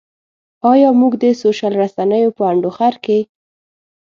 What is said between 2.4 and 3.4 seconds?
انډوخر کې.